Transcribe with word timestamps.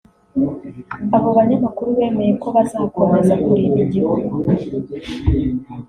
Abo 1.15 1.29
banyamakuru 1.37 1.89
bemeye 1.97 2.31
ko 2.41 2.47
bazakomeza 2.55 3.33
kurinda 3.43 3.79
igihugu 3.87 4.33